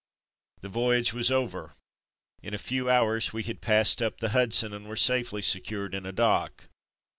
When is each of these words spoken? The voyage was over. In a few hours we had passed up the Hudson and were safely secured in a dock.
The 0.61 0.67
voyage 0.67 1.13
was 1.13 1.29
over. 1.29 1.75
In 2.41 2.55
a 2.55 2.57
few 2.57 2.89
hours 2.89 3.33
we 3.33 3.43
had 3.43 3.61
passed 3.61 4.01
up 4.01 4.17
the 4.17 4.29
Hudson 4.29 4.73
and 4.73 4.87
were 4.87 4.95
safely 4.95 5.43
secured 5.43 5.93
in 5.93 6.07
a 6.07 6.11
dock. 6.11 6.69